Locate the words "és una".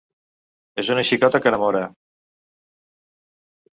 0.83-1.03